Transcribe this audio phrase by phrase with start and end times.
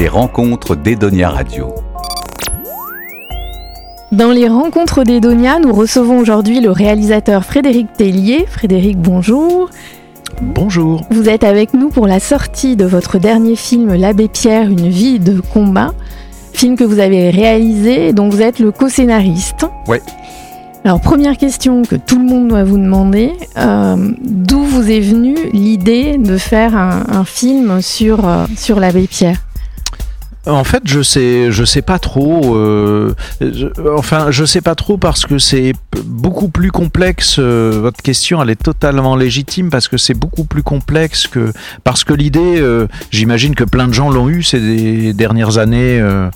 [0.00, 1.74] Les rencontres d'Edonia Radio.
[4.12, 8.46] Dans les rencontres d'Edonia, nous recevons aujourd'hui le réalisateur Frédéric Tellier.
[8.48, 9.68] Frédéric, bonjour.
[10.40, 11.02] Bonjour.
[11.10, 15.18] Vous êtes avec nous pour la sortie de votre dernier film L'Abbé Pierre, une vie
[15.18, 15.92] de combat.
[16.54, 19.66] Film que vous avez réalisé et dont vous êtes le co-scénariste.
[19.86, 20.00] Ouais.
[20.82, 25.36] Alors, première question que tout le monde doit vous demander, euh, d'où vous est venue
[25.52, 29.36] l'idée de faire un, un film sur, euh, sur l'abbé Pierre?
[30.46, 32.56] En fait, je sais, je sais pas trop.
[32.56, 37.36] euh, je- enfin, je sais pas trop parce que c'est beaucoup plus complexe.
[37.38, 41.52] euh, votre question, elle est totalement légitime parce que c'est beaucoup plus complexe que
[41.84, 46.00] parce que l'idée, euh, j'imagine que plein de gens l'ont eu ces dernières années.
[46.00, 46.30] euh,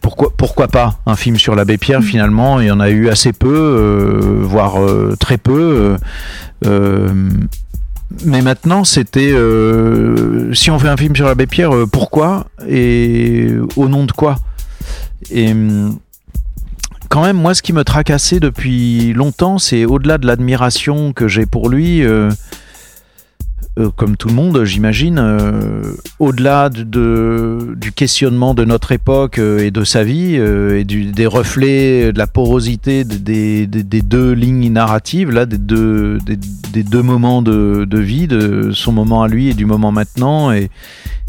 [0.00, 3.32] pourquoi, pourquoi pas un film sur l'abbé Pierre finalement Il y en a eu assez
[3.32, 5.96] peu, euh, voire euh, très peu.
[6.66, 7.16] euh,
[8.24, 13.48] mais maintenant, c'était euh, si on fait un film sur l'abbé Pierre, euh, pourquoi et
[13.76, 14.36] au nom de quoi
[15.30, 15.98] Et hum,
[17.08, 21.46] quand même, moi, ce qui me tracassait depuis longtemps, c'est au-delà de l'admiration que j'ai
[21.46, 22.02] pour lui.
[22.04, 22.30] euh,
[23.78, 25.82] euh, comme tout le monde, j'imagine, euh,
[26.20, 30.84] au-delà de, de- du questionnement de notre époque euh, et de sa vie, euh, et
[30.84, 35.58] du- des reflets de la porosité de- des, des- des deux lignes narratives, là, des
[35.58, 36.36] deux, des,
[36.72, 40.52] des deux moments de, de vie, de son moment à lui et du moment maintenant,
[40.52, 40.70] et,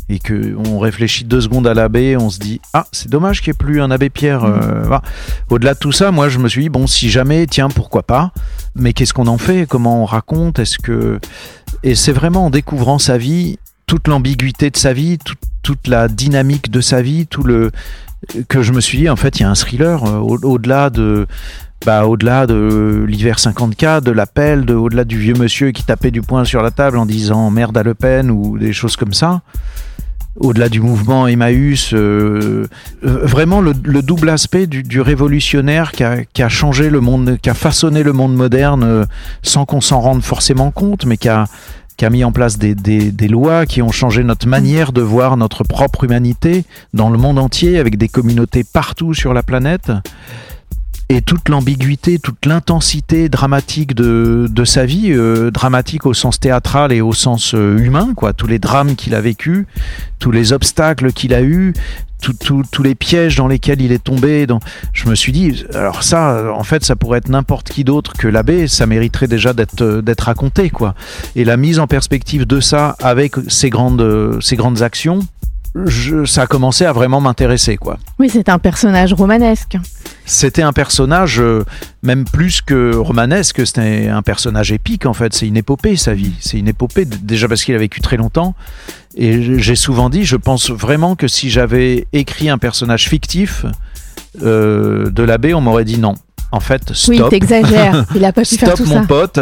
[0.09, 3.52] et que on réfléchit deux secondes à l'abbé, on se dit ah c'est dommage qu'il
[3.52, 4.44] n'y ait plus un abbé Pierre.
[4.44, 5.02] euh, voilà.
[5.50, 8.31] Au-delà de tout ça, moi je me suis dit bon si jamais tiens pourquoi pas,
[8.75, 11.20] mais qu'est-ce qu'on en fait, comment on raconte, est-ce que
[11.84, 16.08] et c'est vraiment en découvrant sa vie, toute l'ambiguïté de sa vie, tout- toute la
[16.08, 17.72] dynamique de sa vie, tout le
[18.47, 20.90] que je me suis dit en fait il y a un thriller euh, au- au-delà
[20.92, 21.25] de
[21.86, 26.22] bah, au-delà de l'hiver 54, de l'appel, de, au-delà du vieux monsieur qui tapait du
[26.22, 29.42] poing sur la table en disant merde à Le Pen ou des choses comme ça,
[30.40, 32.68] au-delà du mouvement Emmaüs, euh,
[33.02, 38.03] vraiment le, le double aspect du, révolutionnaire qui a, changé le monde, qui a façonné
[38.03, 39.06] le monde moderne euh,
[39.44, 41.47] sans qu'on s'en rende forcément compte, mais qui a,
[42.09, 46.66] mis en place des lois qui ont changé notre manière de voir notre propre humanité
[46.94, 49.91] dans le monde entier, avec des communautés partout sur la planète.
[51.07, 56.91] Et toute l'ambiguïté, toute l'intensité dramatique de, de sa vie, euh, dramatique au sens théâtral
[56.91, 58.33] et au sens euh, humain, quoi.
[58.33, 59.66] Tous les drames qu'il a vécus,
[60.17, 61.73] tous les obstacles qu'il a eus,
[62.39, 64.47] tous les pièges dans lesquels il est tombé.
[64.47, 64.59] Dans...
[64.93, 68.27] Je me suis dit, alors ça, en fait, ça pourrait être n'importe qui d'autre que
[68.27, 70.95] l'abbé, ça mériterait déjà d'être euh, raconté, quoi.
[71.35, 75.19] Et la mise en perspective de ça avec ces grandes, ces grandes actions,
[75.85, 77.99] je- ça a commencé à vraiment m'intéresser, quoi.
[78.17, 79.77] Oui, c'est un personnage romanesque.
[80.25, 81.63] C'était un personnage, euh,
[82.02, 85.34] même plus que romanesque, c'était un personnage épique en fait.
[85.34, 86.34] C'est une épopée sa vie.
[86.40, 88.56] C'est une épopée, déjà parce qu'il a vécu très longtemps.
[89.16, 93.66] Et j'ai souvent dit, je pense vraiment que si j'avais écrit un personnage fictif
[94.41, 96.16] euh, de l'abbé, on m'aurait dit non.
[96.52, 97.30] En fait, Oui, stop.
[97.31, 98.06] t'exagères.
[98.16, 99.08] Il a pas pu faire Stop tout mon ça.
[99.08, 99.40] pote,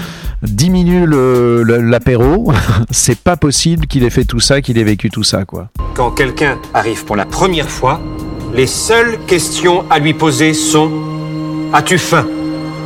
[0.42, 2.52] diminue le- le- l'apéro.
[2.90, 5.68] C'est pas possible qu'il ait fait tout ça, qu'il ait vécu tout ça, quoi.
[5.94, 8.00] Quand quelqu'un arrive pour la première fois,
[8.56, 10.90] les seules questions à lui poser sont
[11.74, 12.26] As-tu faim?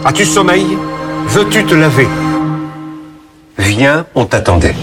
[0.05, 0.67] As-tu sommeil?
[1.29, 2.09] Veux-tu te laver?
[3.57, 4.75] Viens, on t'attendait.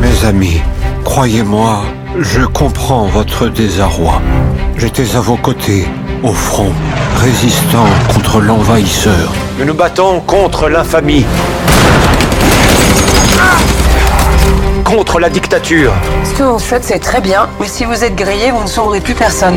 [0.00, 0.60] Mes amis,
[1.04, 1.84] croyez-moi,
[2.18, 4.20] je comprends votre désarroi.
[4.78, 5.86] J'étais à vos côtés,
[6.24, 6.72] au front,
[7.18, 9.32] résistant contre l'envahisseur.
[9.60, 11.24] Nous nous battons contre l'infamie.
[14.86, 15.92] Contre la dictature.
[16.24, 19.00] Ce que vous faites, c'est très bien, mais si vous êtes grillé, vous ne sauverez
[19.00, 19.56] plus personne.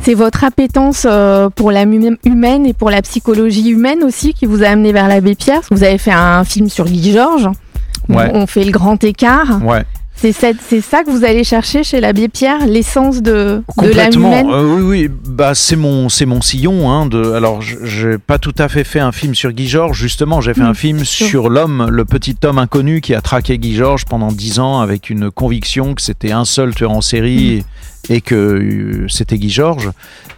[0.00, 4.46] C'est votre appétence euh, pour l'âme hum- humaine et pour la psychologie humaine aussi qui
[4.46, 5.60] vous a amené vers l'abbé Pierre?
[5.70, 7.48] Vous avez fait un film sur Guy Georges.
[8.08, 8.30] où Ouais.
[8.32, 9.60] On fait le grand écart.
[9.62, 9.84] Ouais.
[10.20, 14.46] C'est ça que vous allez chercher chez l'abbé Pierre, l'essence de, de l'âme humaine.
[14.50, 15.10] Euh, oui, oui.
[15.26, 16.90] Bah, c'est mon, c'est mon sillon.
[16.90, 19.98] Hein, de, alors, je- j'ai pas tout à fait fait un film sur Guy Georges.
[19.98, 21.26] Justement, j'ai fait Mm, un film sûr.
[21.26, 25.08] sur l'homme, le petit homme inconnu qui a traqué Guy Georges pendant dix ans avec
[25.10, 27.64] une conviction que c'était un seul tueur en série
[28.08, 29.90] et, et que euh, c'était Guy Georges.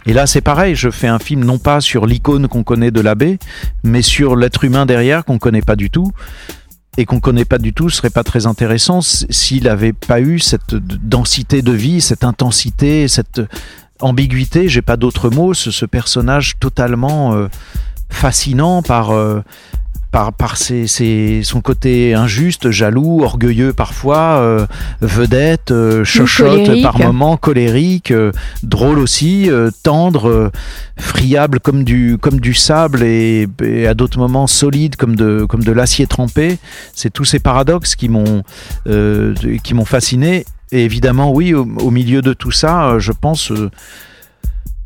[0.05, 0.75] Et là, c'est pareil.
[0.75, 3.37] Je fais un film non pas sur l'icône qu'on connaît de l'abbé,
[3.83, 6.11] mais sur l'être humain derrière qu'on connaît pas du tout
[6.97, 10.75] et qu'on connaît pas du tout, serait pas très intéressant s'il avait pas eu cette
[10.75, 13.41] densité de vie, cette intensité, cette
[13.99, 17.47] ambiguïté, j'ai pas d'autres mots, ce, ce personnage totalement euh,
[18.09, 19.41] fascinant par euh,
[20.13, 24.65] par, par ses- ses- son côté injuste, jaloux, orgueilleux parfois, euh,
[25.01, 28.31] vedette, euh, chochotte par moments, colérique, euh,
[28.61, 30.51] drôle aussi, euh, tendre,
[30.97, 35.63] friable comme du, comme du sable et, et à d'autres moments solide comme de, comme
[35.63, 36.59] de l'acier trempé.
[36.93, 38.43] C'est tous ces paradoxes qui m'ont
[39.63, 43.51] qui m'ont fasciné et évidemment, oui, au, au milieu de tout ça, je pense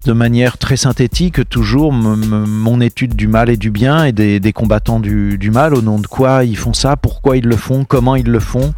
[0.05, 4.99] de manière très synthétique toujours mon étude du mal et du bien et des, combattants
[4.99, 8.27] du, mal, au nom de quoi ils font ça, pourquoi ils le font, comment ils
[8.27, 8.73] le font.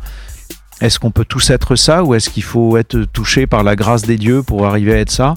[0.82, 4.04] Est-ce qu'on peut tous être ça ou est-ce qu'il faut être touché par la grâce
[4.04, 5.36] des dieux pour arriver à être ça?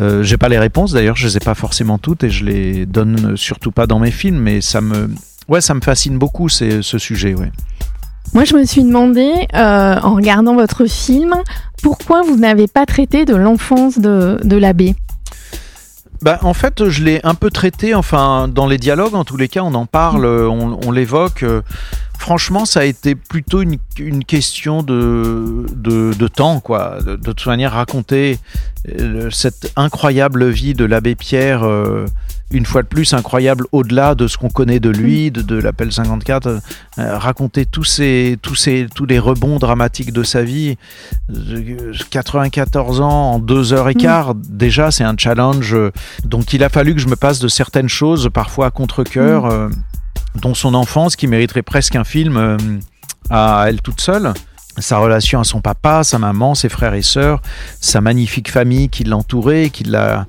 [0.00, 2.86] Euh, J'ai pas les réponses d'ailleurs, je les ai pas forcément toutes et je les
[2.86, 5.10] donne surtout pas dans mes films, mais ça me,
[5.82, 7.34] fascine beaucoup ce sujet.
[7.34, 7.52] Ouais.
[8.32, 11.34] Moi, je me suis demandé, euh, en regardant votre film,
[11.82, 14.96] pourquoi vous n'avez pas traité de l'enfance de, de l'abbé?
[16.22, 19.48] Bah, en fait, je l'ai un peu traité, enfin, dans les dialogues, en tous les
[19.48, 21.44] cas, on en parle, euh, on, on l'évoque.
[22.24, 27.02] Franchement, ça a été plutôt une, une question de, de, de temps, quoi.
[27.02, 28.38] De, de toute manière, raconter
[28.98, 32.06] euh, cette incroyable vie de l'abbé Pierre, euh,
[32.50, 35.92] une fois de plus, incroyable au-delà de ce qu'on connaît de lui, de, de l'appel
[35.92, 36.60] 54, euh,
[36.96, 40.78] raconter tous ces, tous ces, tous les rebonds dramatiques de sa vie.
[41.30, 45.76] Euh, 94 ans en deux heures et quart, déjà, c'est un challenge.
[46.24, 49.68] donc il a fallu que je me passe de certaines choses, parfois à contre-coeur, euh,
[50.34, 52.56] dont son enfance, qui mériterait presque un film euh,
[53.30, 54.32] à elle toute seule.
[54.78, 57.40] Sa relation à son papa, sa maman, ses frères et sœurs,
[57.80, 60.26] sa magnifique famille qui l'entourait, qui l'a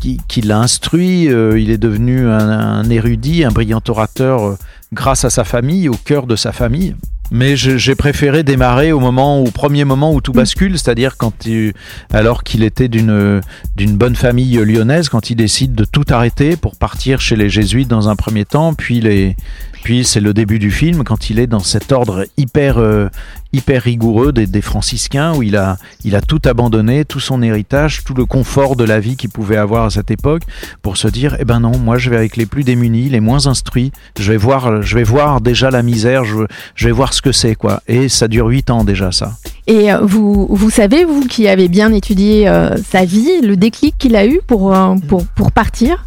[0.00, 1.28] qui, instruit.
[1.28, 4.58] euh, il est devenu un, un érudit, un brillant orateur euh,
[4.92, 6.94] grâce à sa famille, au cœur de sa famille.
[7.30, 11.72] Mais j'ai préféré démarrer au moment, au premier moment où tout bascule, c'est-à-dire quand il-
[12.12, 13.40] alors qu'il était d'une
[13.76, 17.88] d'une bonne famille lyonnaise, quand il décide de tout arrêter pour partir chez les jésuites
[17.88, 19.36] dans un premier temps, puis les
[19.82, 23.08] puis c'est le début du film quand il est dans cet ordre hyper euh,
[23.52, 28.02] hyper rigoureux des, des franciscains où il a il a tout abandonné, tout son héritage,
[28.04, 30.42] tout le confort de la vie qu'il pouvait avoir à cette époque
[30.82, 33.46] pour se dire eh ben non, moi je vais avec les plus démunis, les moins
[33.46, 36.36] instruits, je vais voir je vais voir déjà la misère, je,
[36.74, 37.82] je vais voir ce que c'est quoi.
[37.88, 39.32] Et ça dure huit ans déjà ça.
[39.66, 43.96] Et euh, vous, vous savez, vous qui avez bien étudié euh, sa vie, le déclic
[43.98, 46.04] qu'il a eu pour, euh, pour, pour partir?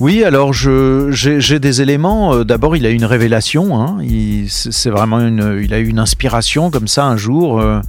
[0.00, 2.44] Oui, alors je j'ai des éléments.
[2.44, 3.80] D'abord, il a eu une révélation.
[3.80, 3.98] Hein.
[4.02, 5.60] Il- C'est c'est vraiment une.
[5.62, 7.60] Il a eu une inspiration comme ça un jour.
[7.60, 7.80] euh,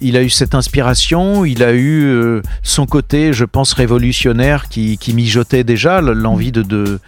[0.00, 1.44] il- a eu cette inspiration.
[1.44, 7.00] Il a eu euh, son côté, je pense, révolutionnaire qui, mijotait déjà l'envie de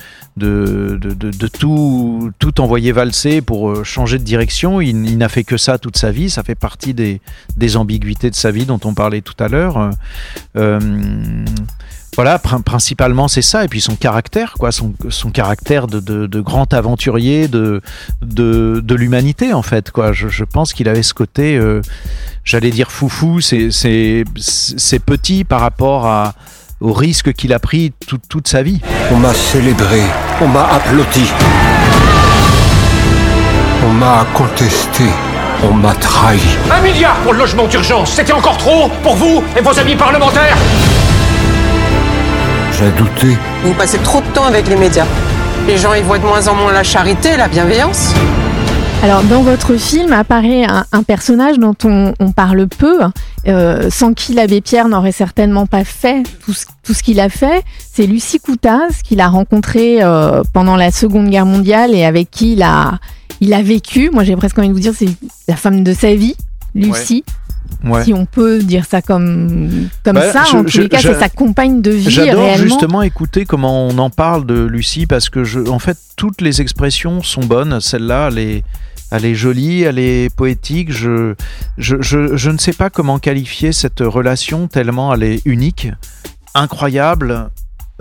[2.38, 4.80] tout envoyer valser pour euh, changer de direction.
[4.80, 6.30] Il, n'a fait que ça toute sa vie.
[6.30, 9.90] Ça fait partie des ambiguïtés de sa vie dont on parlait tout à l'heure.
[10.56, 10.80] Euh,
[12.16, 16.26] voilà, prin- principalement c'est ça, et puis son caractère, quoi, son, son caractère de, de,
[16.26, 17.80] de grand aventurier de,
[18.22, 20.12] de, de l'humanité, en fait, quoi.
[20.12, 21.80] Je, je pense qu'il avait ce côté, euh,
[22.44, 23.70] j'allais dire foufou, c'est,
[25.06, 26.34] petit par rapport à,
[26.80, 28.80] au risque qu'il a pris tout- toute sa vie.
[29.10, 30.02] On m'a célébré,
[30.40, 31.24] on m'a applaudi.
[33.86, 35.04] On m'a contesté,
[35.62, 36.40] on m'a trahi.
[36.70, 40.56] Un milliard pour le logement d'urgence, c'était encore trop pour vous et vos amis parlementaires
[42.78, 43.36] J'ai douté.
[43.62, 45.06] Vous passez trop de temps avec les médias.
[45.66, 48.12] Les gens y voient de moins en moins la charité, la bienveillance.
[49.02, 53.00] Alors, dans votre film apparaît un, un personnage dont on, on parle peu,
[53.46, 57.28] euh, sans qui l'abbé Pierre n'aurait certainement pas fait tout ce, tout ce qu'il a
[57.28, 57.62] fait.
[57.92, 62.54] C'est Lucie Coutaz, qu'il a rencontré euh, pendant la Seconde Guerre mondiale et avec qui
[62.54, 62.98] il a,
[63.40, 64.10] il a vécu.
[64.10, 65.08] Moi, j'ai presque envie de vous dire, c'est
[65.48, 66.34] la femme de sa vie,
[66.74, 67.24] Lucie.
[67.26, 67.34] Ouais.
[68.04, 70.98] Si on peut dire ça comme, comme Bah, ça, je- en tous je- les cas,
[71.00, 75.28] c'est sa compagne de vie J'adore justement écouter comment on en parle de Lucie parce
[75.28, 77.80] que je, en fait toutes les expressions sont bonnes.
[77.80, 78.64] Celle-là, elle est,
[79.10, 80.92] elle est jolie, elle est poétique.
[80.92, 81.34] Je,
[81.78, 85.88] je, je, je ne sais pas comment qualifier cette relation tellement elle est unique,
[86.54, 87.50] incroyable.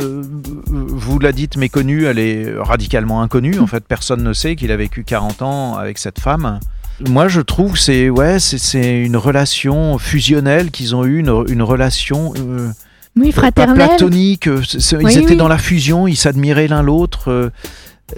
[0.01, 0.23] Euh,
[0.67, 3.59] vous la dites méconnue, elle est radicalement inconnue.
[3.59, 6.59] En fait, personne ne sait qu'il a vécu 40 ans avec cette femme.
[7.07, 11.62] Moi, je trouve que c'est ouais, c'est- une relation fusionnelle qu'ils ont eu, une, une
[11.62, 12.69] relation euh,
[13.15, 13.88] Oui, pas fraternelle.
[13.89, 14.48] platonique.
[14.48, 14.62] euh,
[14.93, 15.36] Oui, ils étaient oui.
[15.36, 17.29] dans la fusion, ils s'admiraient l'un l'autre.
[17.31, 17.50] euh,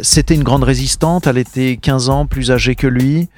[0.01, 1.27] C'était une grande résistante.
[1.27, 3.29] Elle était 15 ans plus âgée que lui.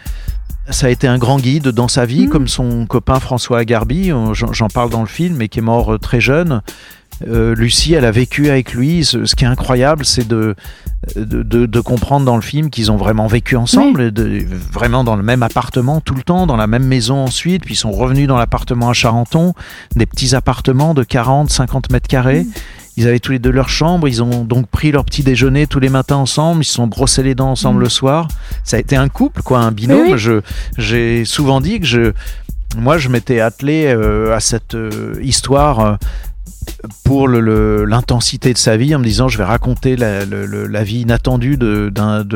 [0.70, 2.30] Ça a été un grand guide dans sa vie, Mm.
[2.30, 4.12] comme son copain François Agarbi.
[4.34, 6.62] J'en parle dans le film, mais qui est mort très jeune.
[7.28, 9.04] Euh, Lucie, elle a vécu avec lui.
[9.06, 10.56] Ce, ce qui est incroyable, c'est de,
[11.16, 15.16] de, de- de comprendre dans le film qu'ils ont vraiment vécu ensemble, de- vraiment dans
[15.16, 18.28] le même appartement tout le temps, dans la même maison ensuite, puis ils sont revenus
[18.28, 19.54] dans l'appartement à Charenton,
[19.96, 22.46] des petits appartements de 40, 50 mètres carrés.
[22.98, 25.80] Ils avaient tous les deux leur chambre, ils ont donc pris leur petit déjeuner tous
[25.80, 27.84] les matins ensemble, ils se sont brossés les dents ensemble Mm.
[27.84, 28.28] le soir.
[28.64, 30.12] Ça a été un couple, quoi, un binôme.
[30.12, 30.18] Oui.
[30.18, 30.42] Je,
[30.80, 32.12] j'ai souvent dit que je,
[32.76, 35.98] moi, je m'étais attelé euh, à cette euh, histoire
[37.04, 40.84] pour l'intensité de sa vie, en me disant, je vais raconter la, le- le- la
[40.84, 41.92] vie inattendue de,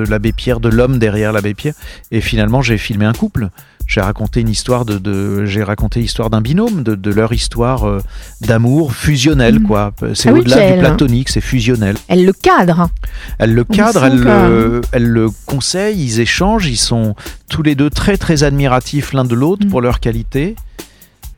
[0.10, 1.74] l'abbé Pierre, de l'homme derrière l'abbé Pierre.
[2.12, 3.50] Et finalement, j'ai filmé un couple.
[3.88, 7.86] j'ai raconté une histoire de, de j'ai raconté l'histoire d'un binôme, de, de leur histoire
[7.86, 8.00] euh,
[8.40, 9.64] d'amour fusionnel, Mhm.
[9.68, 9.92] quoi.
[10.14, 11.96] C'est Ah au-delà du platonique, c'est fusionnel.
[12.08, 12.90] Elle le cadre.
[13.38, 17.16] Elle le cadre, elle le, elle le conseille, ils échangent, ils sont
[17.50, 19.70] tous les deux très très admiratifs l'un de l'autre Mm.
[19.70, 20.56] pour leur qualité.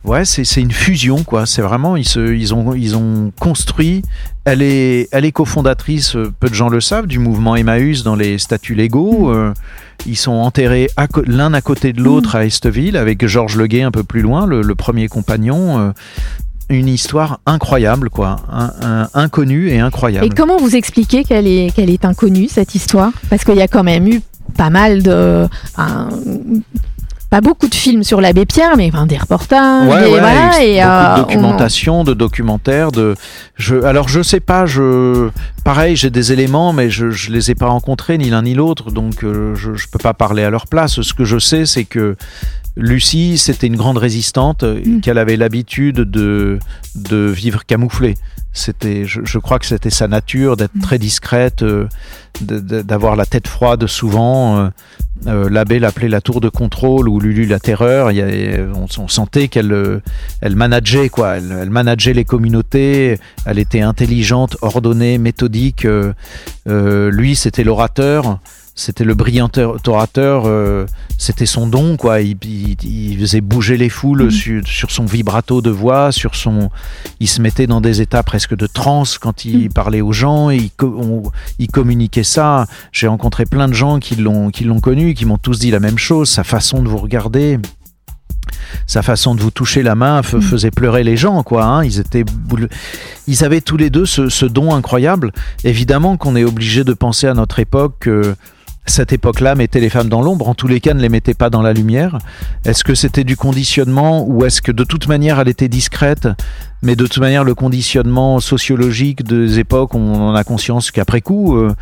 [0.03, 1.45] Ouais, c'est une fusion quoi.
[1.45, 4.01] C'est vraiment ils se, ils ont ils ont construit.
[4.43, 8.15] Elle est elle est cofondatrice, euh, peu de gens le savent, du mouvement Emmaüs dans
[8.15, 9.29] les statuts légaux.
[9.29, 9.33] Mm.
[9.33, 9.53] Euh,
[10.05, 10.89] ils sont enterrés
[11.25, 14.62] l'un à côté de l'autre à Esteville avec Georges Leguet un peu plus loin, le,
[14.62, 15.79] le premier compagnon.
[15.79, 15.91] Euh,
[16.69, 20.25] une histoire incroyable quoi, un, un- inconnue et incroyable.
[20.25, 23.12] Et comment vous expliquez qu'elle est, qu'elle est inconnue, cette histoire?
[23.29, 24.22] Parce qu'il y a quand même eu
[24.57, 25.48] pas mal de.
[27.34, 29.88] Pas beaucoup de films sur l'abbé Pierre, mais des reportages.
[29.88, 30.86] Ouais, des- ouais, voilà, et et, euh,
[31.16, 33.16] de on- documentation, de documentaires, de.
[33.56, 35.30] Je, alors je sais pas, je
[35.63, 38.92] pareil, j'ai des éléments, mais je, je les ai pas rencontrés ni l'un ni l'autre,
[38.92, 41.02] donc euh, je, je peux pas parler à leur place.
[41.02, 42.16] Ce que je sais, c'est que
[42.75, 45.01] Lucie, c'était une grande résistante, euh, Mm.
[45.01, 46.60] qu'elle avait l'habitude de
[46.96, 48.15] de vivre camouflée.
[48.56, 50.82] C'était, je, je crois que c'était sa nature d'être Mm.
[50.82, 51.88] très discrète, euh,
[52.42, 54.58] d'avoir la tête froide souvent.
[54.58, 54.70] euh,
[55.27, 58.12] euh, L'abbé l'appelait la tour de contrôle ou Lulu la terreur.
[58.12, 60.01] Il y a- on, on sentait qu'elle
[60.42, 61.38] elle manageait quoi.
[61.38, 63.18] Elle, elle manageait les communautés.
[63.46, 65.88] Elle était intelligente, ordonnée, méthodique.
[66.65, 68.39] lui, c'était l'orateur.
[68.75, 69.50] C'était le brillant
[69.88, 70.44] orateur.
[70.48, 70.86] euh,
[71.20, 72.22] c'était son don quoi.
[72.22, 74.32] Il, il- il faisait bouger les foules Mhm.
[74.32, 76.72] sur, sur son vibrato de voix, sur son.
[77.20, 79.74] Il se mettait dans des états presque de transe quand il Mhm.
[79.74, 80.50] parlait aux gens.
[80.50, 81.22] Et il, on-
[81.60, 82.65] il communiquait ça.
[82.92, 84.50] J'ai rencontré plein de gens qui l'ont
[84.82, 86.27] connu, qui m'ont tous dit la même chose.
[86.30, 87.60] Sa façon de vous regarder,
[88.88, 90.42] sa façon de vous toucher la main Mm.
[90.42, 91.63] faisait pleurer les gens, quoi.
[91.65, 91.84] hein.
[91.86, 92.70] Ils étaient, boule-
[93.27, 95.32] ils avaient tous les deux ce, ce don incroyable.
[95.63, 97.94] Évidemment qu'on est obligé de penser à notre époque.
[98.00, 98.36] que
[98.86, 101.50] cette époque-là mettait les femmes dans l'ombre, en tous les cas ne les mettait pas
[101.50, 102.18] dans la lumière.
[102.66, 106.28] Est-ce que c'était du conditionnement ou est-ce que de toute manière elle était discrète?
[106.82, 111.56] Mais de toute manière, le conditionnement sociologique des époques, on en a conscience qu'après coup,
[111.56, 111.74] euh,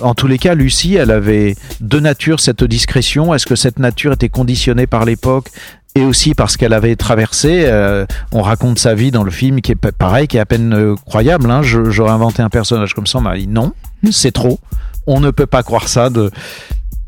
[0.00, 3.32] en tous les cas, Lucie, elle avait de nature cette discrétion.
[3.34, 5.46] Est-ce que cette nature était conditionnée par l'époque
[5.94, 9.70] et aussi parce qu'elle avait traversé euh, On raconte sa vie dans le film qui
[9.72, 11.48] est pa- pareil, qui est à peine euh, croyable.
[11.48, 11.62] Hein.
[11.62, 13.72] J'aurais inventé un personnage comme ça, on m'a dit non,
[14.10, 14.58] c'est trop.
[15.06, 16.10] On ne peut pas croire ça.
[16.10, 16.30] De...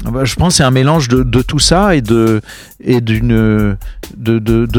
[0.04, 2.40] Bah, Je pense c'est un mélange de, tout ça et de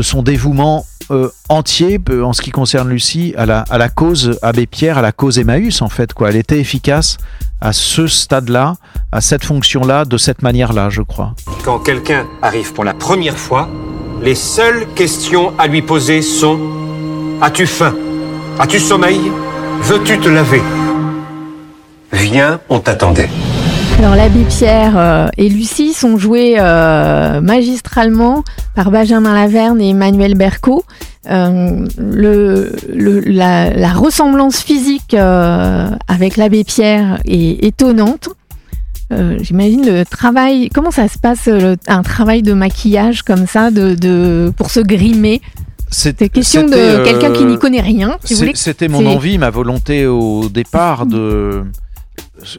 [0.01, 4.39] son dévouement euh, entier euh, en ce qui concerne Lucie à la, à la cause
[4.41, 6.29] Abbé Pierre, à la cause Emmaüs en fait quoi.
[6.29, 7.17] Elle était efficace
[7.61, 8.75] à ce stade-là,
[9.11, 11.35] à cette fonction-là, de cette manière-là, je crois.
[11.63, 13.69] Quand quelqu'un arrive pour la première fois,
[14.21, 16.59] les seules questions à lui poser sont
[17.41, 17.93] As-tu faim?
[18.57, 19.19] As-tu sommeil?
[19.81, 20.61] Veux-tu te laver?
[22.15, 23.29] Viens, on t'attendait.
[23.99, 28.43] Alors l'abbé Pierre euh, et Lucie sont joués euh, magistralement
[28.75, 30.83] par Benjamin Laverne et Emmanuel Berco.
[31.29, 38.29] Euh, le, le- la, la ressemblance physique euh, avec l'abbé Pierre est étonnante.
[39.11, 40.69] Euh, J'imagine le travail.
[40.73, 44.79] Comment ça se passe le- un travail de maquillage comme ça, de, de pour se
[44.79, 45.41] grimer?
[45.89, 48.17] C'est question de c'était, euh, quelqu'un qui n'y connaît rien.
[48.23, 48.35] Si.
[48.55, 51.63] C'était mon envie, ma volonté au départ de.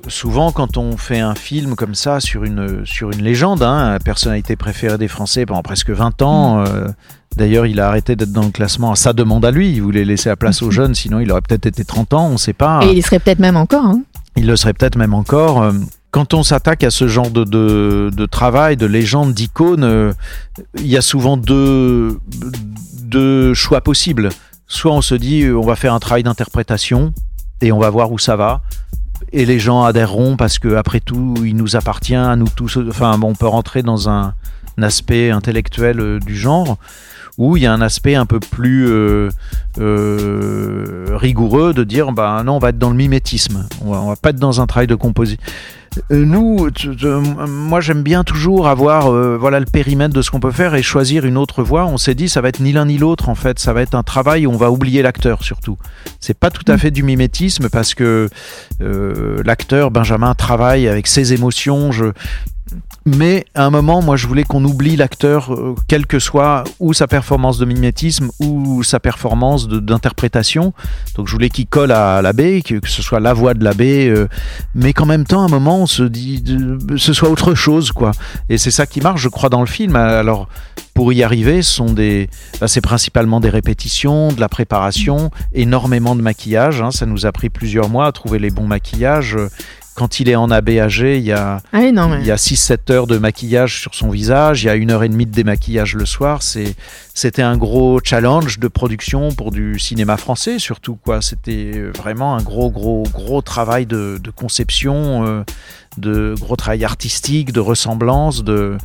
[0.09, 4.57] Souvent, quand on fait un film comme ça sur une, sur une légende, hein, personnalité
[4.57, 6.89] préférée des Français pendant presque 20 ans, euh,
[7.37, 9.71] d'ailleurs, il a arrêté d'être dans le classement à sa demande à lui.
[9.73, 12.33] Il voulait laisser la place aux jeunes, sinon il aurait peut-être été 30 ans, on
[12.33, 12.81] ne sait pas.
[12.85, 13.85] Et il serait peut-être même encore.
[13.87, 14.03] hein.
[14.37, 15.63] Il le serait peut-être même encore.
[15.63, 15.73] Euh,
[16.11, 20.13] Quand on s'attaque à ce genre de, de, de travail, de légende, d'icône, euh,
[20.79, 22.19] il y a souvent deux,
[23.03, 24.31] deux choix possibles.
[24.67, 27.13] Soit on se dit on va faire un travail d'interprétation
[27.63, 28.63] et on va voir où ça va.
[29.33, 32.79] Et les gens adhéreront parce que après tout, il nous appartient à nous tous.
[32.89, 34.35] Enfin, on peut rentrer dans un,
[34.79, 36.79] un aspect intellectuel euh, du genre
[37.39, 39.29] où il y a un aspect un peu plus euh,
[39.79, 43.67] euh, rigoureux de dire bah non on va être dans le mimétisme.
[43.85, 45.39] On va, on va pas être dans un travail de composition
[46.11, 50.41] nous tu- tu- moi j'aime bien toujours avoir euh, voilà le périmètre de ce qu'on
[50.41, 51.87] peut faire et choisir une autre voie.
[51.87, 53.59] On s'est dit ça va être ni l'un ni l'autre en fait.
[53.59, 55.79] Ça va être un travail où on va oublier l'acteur surtout.
[56.21, 58.29] C'est pas tout à fait du mimétisme parce que
[58.83, 61.93] euh, l'acteur Benjamin travaille avec ses émotions.
[61.93, 62.05] Je
[63.07, 66.93] mais à un moment, moi, je voulais qu'on oublie l'acteur, euh, quelle que soit ou
[66.93, 70.73] sa performance de mimétisme ou sa performance d'interprétation.
[71.15, 74.29] Donc, je voulais qu'il colle à l'abbé, que, ce soit la voix de l'abbé, euh,
[74.75, 76.43] mais qu'en même temps, à un moment, on se dit,
[76.97, 78.11] ce soit autre chose, quoi.
[78.49, 79.95] Et c'est ça qui marche, je crois, dans le film.
[79.95, 80.49] Alors,
[80.93, 82.29] pour y arriver, sont des,
[82.61, 86.83] bah, c'est principalement des répétitions, de la préparation, énormément de maquillage.
[86.83, 86.91] hein.
[86.91, 89.37] Ça nous a pris plusieurs mois à trouver les bons maquillages.
[89.97, 92.21] Quand il est en ABAG, il y a, Ah oui, non, mais...
[92.21, 95.03] il y a 6-7 heures de maquillage sur son visage, il y a une heure
[95.03, 96.43] et demie de démaquillage le soir.
[96.43, 96.75] C'est,
[97.15, 100.97] c'était un gros challenge de production pour du cinéma français, surtout.
[100.97, 101.23] quoi.
[101.23, 105.45] C'était vraiment un gros, gros, gros travail de, de conception, euh,
[105.97, 108.77] de gros travail artistique, de ressemblance, de.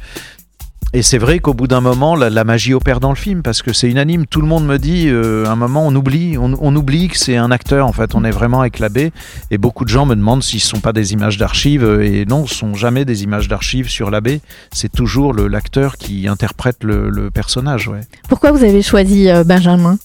[0.93, 3.71] Et c'est vrai qu'au bout d'un moment, la, magie opère dans le film parce que
[3.71, 4.25] c'est unanime.
[4.25, 7.37] Tout le monde me dit, euh, à un moment, on oublie, on, oublie que c'est
[7.37, 7.87] un acteur.
[7.87, 9.13] En fait, on est vraiment avec l'abbé.
[9.51, 11.85] Et beaucoup de gens me demandent si ce sont pas des images d'archives.
[12.01, 14.41] Et non, ce sont jamais des images d'archives sur l'abbé.
[14.73, 17.87] C'est toujours l'acteur qui interprète le, le personnage.
[17.87, 18.01] Ouais.
[18.27, 19.97] Pourquoi vous avez choisi euh, Benjamin?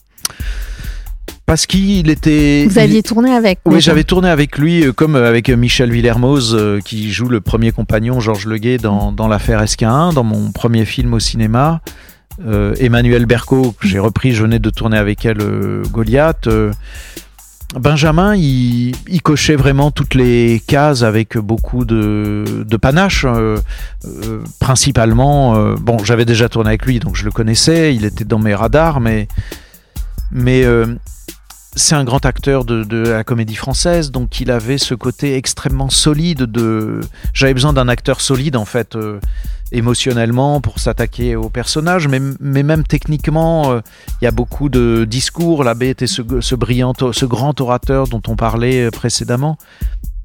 [1.46, 2.66] Parce qu'il était.
[2.68, 5.92] Vous aviez tourné avec Oui, j'avais tourné avec lui, euh, comme euh, avec euh, Michel
[5.92, 10.84] Villermoz, qui joue le premier compagnon, Georges Leguet, dans, dans l'affaire SK1, dans mon premier
[10.84, 11.80] film au cinéma.
[12.44, 16.48] Euh, Emmanuel Berco, que j'ai repris, je venais de tourner avec elle, euh, Goliath.
[16.48, 16.72] Euh,
[17.74, 23.26] Benjamin, il, il cochait vraiment toutes les cases avec beaucoup de, de panache.
[24.60, 28.54] principalement, bon, j'avais déjà tourné avec lui, donc je le connaissais, il était dans mes
[28.54, 29.26] radars, mais,
[30.30, 30.64] mais
[31.76, 36.44] c'est un grand acteur de, la comédie française, donc il avait ce côté extrêmement solide.
[36.44, 37.00] De,
[37.34, 39.20] j'avais besoin d'un acteur solide en fait, euh,
[39.72, 43.80] émotionnellement pour s'attaquer au personnage, mais, même techniquement, euh,
[44.20, 45.64] il y a beaucoup de discours.
[45.64, 49.58] L'abbé était ce, ce brillant, ce grand orateur dont on parlait euh, précédemment.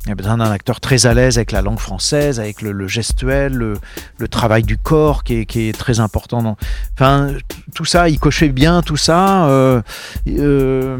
[0.05, 2.87] Il y a besoin d'un acteur très à l'aise avec la langue française, avec le,
[2.87, 6.57] gestuel, le, travail du corps qui est, très important.
[6.95, 7.33] Enfin,
[7.75, 9.45] tout ça, il cochait bien tout ça.
[9.45, 9.81] Euh,
[10.27, 10.97] euh,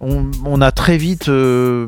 [0.00, 1.86] on, on a très vite euh,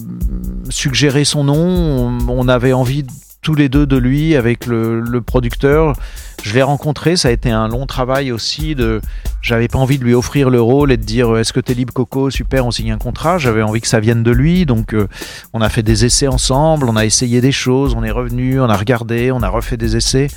[0.70, 1.56] suggéré son nom.
[1.56, 3.04] On, on avait envie
[3.44, 5.94] tous les deux de lui avec le, le producteur.
[6.42, 8.74] Je l'ai rencontré, ça a été un long travail aussi.
[8.74, 9.00] De,
[9.40, 11.92] j'avais pas envie de lui offrir le rôle et de dire est-ce que t'es libre
[11.92, 13.38] Coco, super, on signe un contrat.
[13.38, 15.06] J'avais envie que ça vienne de lui, donc euh,
[15.52, 18.68] on a fait des essais ensemble, on a essayé des choses, on est revenu, on
[18.68, 20.28] a regardé, on a refait des essais.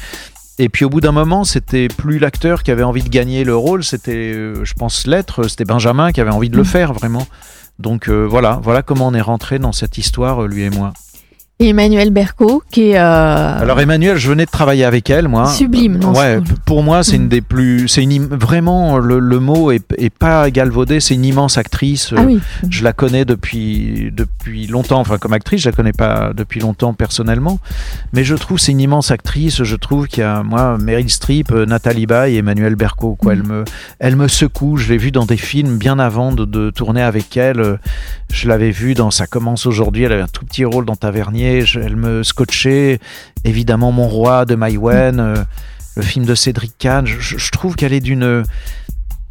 [0.60, 3.56] Et puis au bout d'un moment, c'était plus l'acteur qui avait envie de gagner le
[3.56, 7.28] rôle, c'était, euh, je pense, l'être, c'était Benjamin qui avait envie de le faire vraiment.
[7.80, 10.93] Donc euh, voilà, voilà comment on est rentré dans cette histoire, euh, lui et moi.
[11.60, 13.00] Et Emmanuel Berco, qui est...
[13.00, 15.48] euh, Alors Emmanuel, je venais de travailler avec elle, moi.
[15.48, 17.22] Sublime, non, Ouais, pour moi, c'est Mm.
[17.24, 21.00] une des plus, c'est une im- vraiment le, le mot est, est pas galvaudé.
[21.00, 22.13] C'est une immense actrice.
[22.15, 22.39] Ah oui,
[22.70, 26.93] Je la connais depuis depuis longtemps, enfin comme actrice, je la connais pas depuis longtemps
[26.93, 27.58] personnellement,
[28.13, 29.63] mais je trouve c'est une immense actrice.
[29.63, 33.15] Je trouve qu'il y a moi Meryl Streep, euh, Nathalie Baye et Emmanuel Berco.
[33.15, 33.41] Quoi, Mhm.
[33.41, 33.63] elle me
[33.98, 34.78] elle me secoue.
[34.78, 37.80] Je l'ai vue dans des films bien avant de, de tourner avec elle.
[38.32, 40.04] Je l'avais vue dans Ça commence aujourd'hui.
[40.04, 41.46] Elle avait un tout petit rôle dans Tavernier.
[41.75, 42.99] Elle me scotchait.
[43.43, 45.19] Évidemment, Mon roi de Maïwen.
[45.19, 45.36] euh,
[45.95, 48.43] le film de Cédric Kahn, je, je- je trouve qu'elle est d'une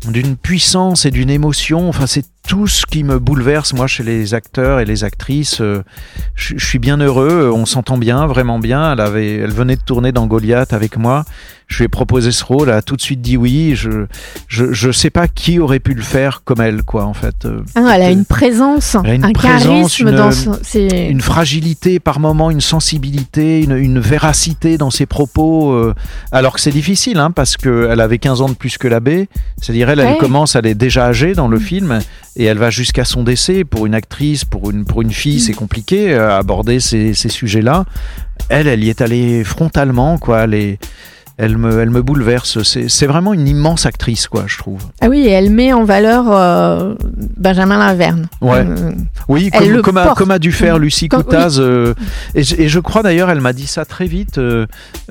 [0.08, 1.88] d'une puissance et d'une émotion.
[1.88, 5.60] Enfin, c'est tout ce qui me bouleverse moi chez les acteurs et les actrices.
[5.60, 5.82] Euh,
[6.34, 7.50] Je, je suis bien heureux.
[7.54, 8.92] On s'entend bien, vraiment bien.
[8.92, 11.24] Elle avait, elle venait de tourner dans Goliath avec moi.
[11.68, 12.68] Je lui ai proposé ce rôle.
[12.68, 13.74] Elle a tout de suite dit oui.
[13.74, 14.06] Je,
[14.46, 17.44] je, je sais pas qui aurait pu le faire comme elle, quoi, en fait.
[17.44, 20.30] Euh, Ah non, elle a une présence, Elle a une un présence, charisme une- dans
[20.30, 20.58] son...
[20.62, 25.94] c'est- une fragilité par moment, une sensibilité, une, une véracité dans ses propos, euh,
[26.30, 29.28] alors que c'est difficile, hein, parce qu'elle avait 15 ans de plus que l'abbé,
[29.60, 31.98] c'est-à-dire elle, elle commence, elle est déjà âgée dans le film,
[32.36, 33.64] et elle va jusqu'à son décès.
[33.64, 37.28] Pour une actrice, pour une, pour une fille, c'est compliqué euh, à aborder ces, ces
[37.28, 37.84] sujets-là.
[38.48, 40.46] Elle, elle y est allée frontalement, quoi.
[41.38, 42.62] Elle me, elle me bouleverse.
[42.62, 44.80] C'est vraiment une immense actrice, quoi, je trouve.
[45.02, 46.94] Ah oui, et elle met en valeur euh,
[47.36, 48.26] Benjamin Laverne.
[48.40, 48.64] Ouais.
[48.66, 48.92] Euh,
[49.28, 49.50] Oui,
[49.82, 51.58] comme, a, comme a dû faire Lucie Comme- Coutaz.
[51.60, 51.92] euh,
[52.34, 54.40] et, je- et je crois d'ailleurs, elle m'a dit ça très vite,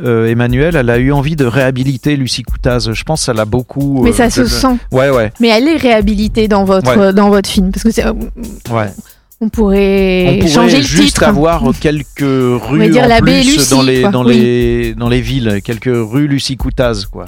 [0.04, 2.90] Emmanuel, elle a eu envie de réhabiliter Lucie Coutaz.
[2.92, 4.02] Je pense que ça l'a beaucoup...
[4.04, 4.78] mais ça se sent.
[4.92, 7.14] Ouais, ouais, Mais elle est réhabilitée dans votre, Ouais.
[7.14, 7.72] dans votre film.
[7.72, 8.90] Parce que c'est, ouais.
[9.46, 11.24] On pourrait, On pourrait changer le juste titre.
[11.24, 14.10] avoir quelques rues dire en l'abbé plus Lucie, dans, les, quoi.
[14.12, 14.34] dans, Oui.
[14.40, 17.26] les, dans les villes, quelques rues Lucie Coutaz, quoi.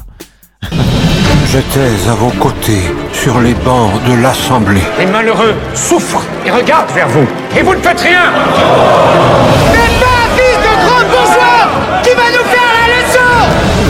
[1.51, 2.81] J'étais à vos côtés,
[3.13, 4.81] sur les bancs de l'Assemblée.
[4.99, 7.27] Les malheureux souffrent et regardent vers vous.
[7.57, 8.23] Et vous ne faites rien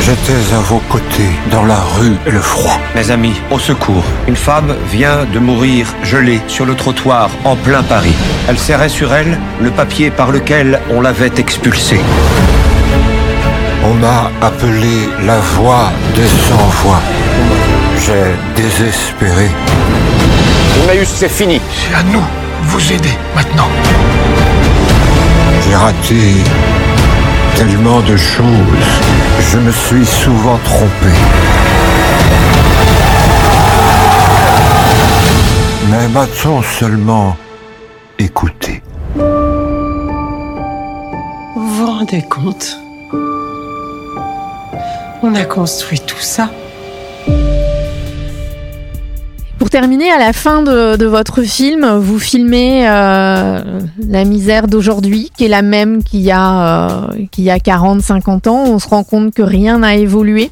[0.08, 2.80] J'étais à vos côtés, dans la rue et le froid.
[2.96, 4.06] Mes amis, au secours.
[4.30, 8.16] Une femme vient de mourir gelée sur le trottoir en plein Paris.
[8.48, 12.00] Elle serrait sur elle le papier par lequel on l'avait expulsée.
[13.84, 17.02] On m'a appelé la voix des sans-voix.
[18.06, 19.50] J'ai désespéré.
[20.86, 21.60] Emmaüs, c'est fini.
[21.70, 23.68] C'est à nous de vous aider maintenant.
[25.66, 26.16] J'ai raté
[27.58, 29.27] tellement de choses.
[29.40, 31.12] Je me suis souvent trompé.
[35.90, 37.38] Mais m'a-t-on seulement
[38.20, 38.82] écouté?
[41.56, 42.78] Rendez compte?
[45.24, 46.50] On a construit tout ça.
[49.68, 55.44] Pour terminer, à la fin de, votre film, vous filmez euh, la misère d'aujourd'hui, qui
[55.44, 58.64] est la même qu'il y a, euh, qu'il y a 40, 50 ans.
[58.66, 60.52] On se rend compte que rien n'a évolué.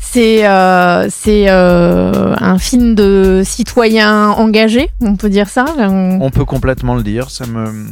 [0.00, 6.96] C'est euh, euh, un film de citoyen engagé, on peut dire ça On- peut complètement
[6.96, 7.30] le dire.
[7.30, 7.86] Ça me,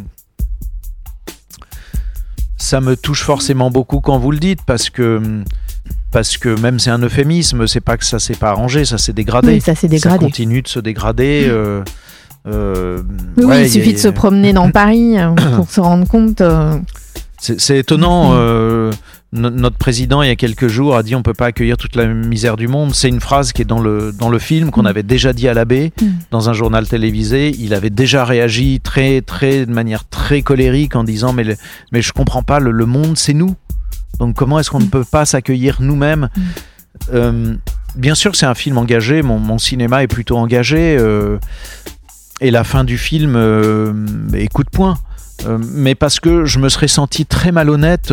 [2.56, 5.22] ça me touche forcément beaucoup quand vous le dites parce que,
[6.10, 7.66] parce que même c'est un euphémisme.
[7.66, 9.54] C'est pas que ça s'est pas arrangé, ça s'est dégradé.
[9.54, 10.18] Oui, ça s'est Ça dégradé.
[10.24, 11.46] continue de se dégrader.
[11.48, 11.82] euh,
[12.46, 13.02] euh,
[13.36, 16.40] Oui, ouais, il a- suffit de se promener dans Paris euh, pour se rendre compte.
[16.40, 16.78] euh,
[17.40, 18.30] C'est étonnant.
[18.34, 18.92] Euh,
[19.32, 21.96] no- notre président, il y a quelques jours, a dit on peut pas accueillir toute
[21.96, 22.94] la misère du monde.
[22.94, 24.86] C'est une phrase qui est dans le, dans le film qu'on Mhm.
[24.86, 26.12] avait déjà dit à l'abbé Mhm.
[26.30, 27.50] dans un journal télévisé.
[27.58, 31.56] Il avait déjà réagi très, très, de manière très colérique en disant mais, le-
[31.92, 33.54] mais je comprends pas, le, le monde c'est nous.
[34.18, 36.44] Donc comment est-ce qu'on ne peut pas s'accueillir nous-mêmes Mhm.
[37.14, 37.54] Euh,
[37.96, 39.22] Bien sûr, c'est un film engagé.
[39.22, 40.96] Mon, mon cinéma est plutôt engagé.
[40.98, 41.38] euh,
[42.40, 43.92] et la fin du film euh,
[44.32, 44.96] est coup de poing.
[45.72, 48.12] Mais parce que je me serais senti très malhonnête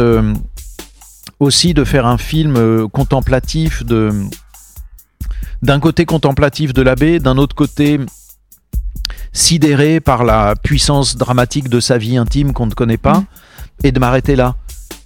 [1.39, 4.11] aussi de faire un film contemplatif de
[5.63, 7.99] d'un côté contemplatif de l'abbé, d'un autre côté
[9.33, 13.25] sidéré par la puissance dramatique de sa vie intime qu'on ne connaît pas, Mhm.
[13.85, 14.55] et de m'arrêter là.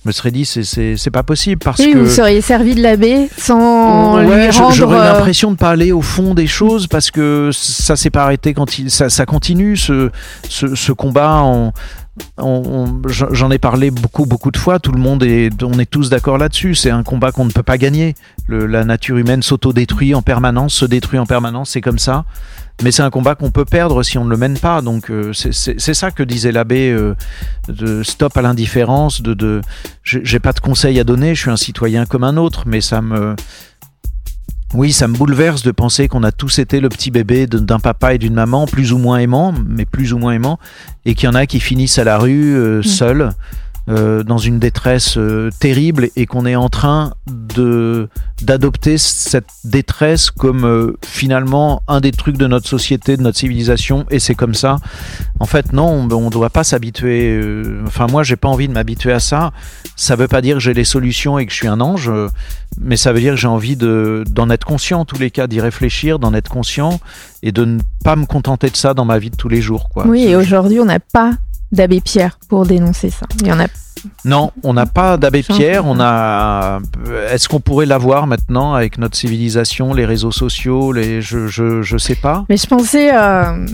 [0.05, 3.27] Je me serais dit c'est pas possible parce oui, que vous seriez servi de l'abbé
[3.39, 4.71] sans Ouais, lui je- rendre.
[4.75, 8.21] j'aurais euh, l'impression de pas aller au fond des choses parce que ça s'est pas
[8.21, 10.11] arrêté quand il, ça, ça continue ce,
[10.47, 11.43] ce, ce combat.
[12.37, 14.77] J'en j'en ai parlé beaucoup beaucoup de fois.
[14.79, 16.75] Tout le monde est, on est tous d'accord là-dessus.
[16.75, 18.13] C'est un combat qu'on ne peut pas gagner.
[18.47, 21.71] Le- la nature humaine s'auto-détruit en permanence, se détruit en permanence.
[21.71, 22.25] C'est comme ça.
[22.83, 24.81] Mais c'est un combat qu'on peut perdre si on ne le mène pas.
[24.81, 27.15] Donc euh, c'est- ça que disait l'abbé euh,
[27.69, 29.21] de stop à l'indifférence.
[29.21, 29.61] De, de
[30.03, 31.35] j'ai pas de conseils à donner.
[31.35, 33.35] Je suis un citoyen comme un autre, mais ça me
[34.73, 38.13] oui, ça me bouleverse de penser qu'on a tous été le petit bébé d'un papa
[38.13, 40.59] et d'une maman, plus ou moins aimant, mais plus ou moins aimant,
[41.05, 43.29] et qu'il y en a qui finissent à la rue euh, seuls,
[43.87, 48.09] euh, dans une détresse euh, terrible, et qu'on est en train de
[48.41, 54.05] d'adopter cette détresse comme euh, finalement un des trucs de notre société, de notre civilisation,
[54.09, 54.77] et c'est comme ça.
[55.39, 57.39] En fait, non, on ne doit pas s'habituer.
[57.85, 59.51] enfin, moi, j'ai pas envie de m'habituer à ça.
[59.95, 62.11] Ça veut pas dire que j'ai les solutions et que je suis un ange.
[62.81, 65.47] mais ça veut dire que j'ai envie de- d'en être conscient en tous les cas,
[65.47, 66.99] d'y réfléchir, d'en être conscient
[67.41, 69.87] et de ne pas me contenter de ça dans ma vie de tous les jours.
[69.89, 70.05] Quoi.
[70.07, 71.31] Oui, et aujourd'hui, on n'a pas
[71.75, 73.25] d'abbé Pierre pour dénoncer ça.
[73.41, 73.67] Il y en a.
[74.23, 75.85] non, on n'a pas d'abbé Pierre.
[75.85, 76.79] On a.
[77.31, 81.97] Est-ce qu'on pourrait l'avoir maintenant avec notre civilisation, les réseaux sociaux, les je je, je
[81.97, 82.45] sais pas.
[82.49, 83.65] Mais je pensais euh,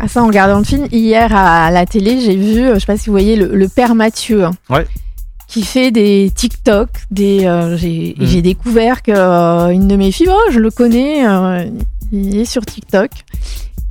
[0.00, 0.86] à ça en regardant le film.
[0.92, 3.68] Hier à la télé, j'ai vu, euh, je sais pas si vous voyez, le, le
[3.68, 4.44] père Mathieu.
[4.44, 4.86] hein, Ouais.
[5.48, 6.88] Qui fait des TikTok.
[7.10, 8.24] Des, euh, j'ai Mm.
[8.24, 11.64] j'ai découvert que euh, une de mes filles, oh, je le connais, euh,
[12.12, 13.10] il est sur TikTok.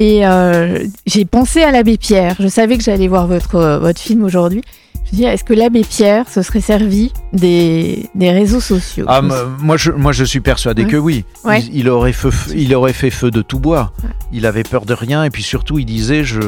[0.02, 2.36] Et euh, j'ai pensé à l'abbé Pierre.
[2.40, 4.64] Je savais que j'allais voir votre, euh, votre film aujourd'hui.
[5.06, 9.06] Je me dis, est-ce que l'abbé Pierre se serait servi des, des réseaux sociaux?
[9.08, 10.90] Ah, moi, je, moi, je suis persuadé Ouais.
[10.90, 11.24] que oui.
[11.44, 11.62] Ouais.
[11.62, 13.92] Il, il aurait feu, il aurait fait feu de tout bois.
[14.04, 14.10] Ouais.
[14.32, 16.40] Il avait peur de rien et puis surtout, il disait je,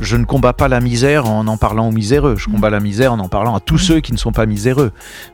[0.00, 2.34] je ne combats pas la misère en en parlant aux miséreux.
[2.36, 2.52] Je Mm.
[2.52, 4.90] combats la misère en en parlant à tous ceux qui ne sont pas miséreux.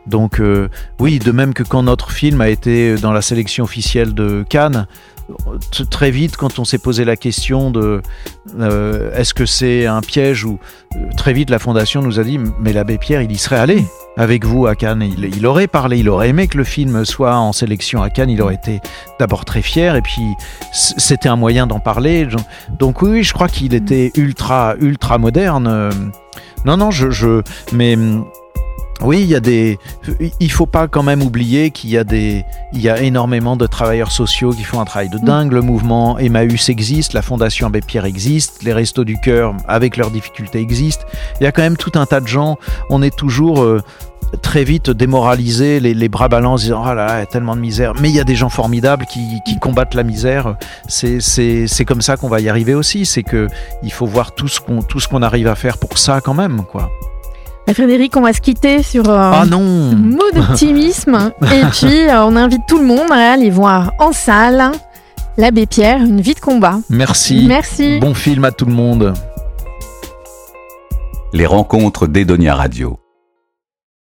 [0.07, 0.69] Donc, euh,
[1.01, 4.87] oui, de même que quand notre film a été dans la sélection officielle de Cannes,
[5.91, 8.03] très vite, quand on s'est posé la question de
[8.59, 10.59] euh, est-ce que c'est un piège ou
[10.97, 13.85] euh, très vite la fondation nous a dit mais l'abbé Pierre il y serait allé
[14.17, 15.03] avec vous à Cannes.
[15.03, 18.31] Il, il aurait parlé il aurait aimé que le film soit en sélection à Cannes.
[18.31, 18.81] Il aurait été
[19.19, 20.23] d'abord très fier et puis
[20.73, 22.29] c'était un moyen d'en parler.
[22.79, 25.67] Donc oui, oui je crois qu'il était ultra ultra moderne.
[25.67, 25.91] Euh,
[26.65, 28.25] non non je, je mais hum,
[29.03, 29.79] oui, il y a des.
[30.39, 32.45] Il faut pas quand même oublier qu'il y a des.
[32.73, 35.53] Il y a énormément de travailleurs sociaux qui font un travail de dingue.
[35.53, 40.11] Le mouvement Emmaüs existe, la Fondation Abbé Pierre existe, les Restos du Cœur, avec leurs
[40.11, 41.05] difficultés, existent.
[41.41, 42.57] Il y a quand même tout un tas de gens.
[42.89, 43.83] On est toujours euh,
[44.43, 47.57] très vite démoralisé, les, les bras ballants, disant oh là là, il y a tellement
[47.57, 47.95] de misère.
[48.01, 50.57] Mais il y a des gens formidables qui, qui combattent la misère.
[50.87, 53.07] C'est c'est c'est comme ça qu'on va y arriver aussi.
[53.07, 53.49] C'est que
[53.83, 56.35] il faut voir tout ce qu'on tout ce qu'on arrive à faire pour ça quand
[56.35, 56.91] même, quoi.
[57.67, 59.61] Bah, Frédéric, on va se quitter sur euh, Ah un non.
[59.97, 61.33] mot d'optimisme.
[61.53, 64.73] Et puis, euh, on invite tout le monde à aller voir en salle
[65.37, 66.79] l'abbé Pierre, une vie de combat.
[66.91, 67.45] Merci.
[67.49, 67.99] Merci.
[68.01, 69.15] Bon film à tout le monde.
[71.33, 72.99] Les rencontres d'Edonia Radio.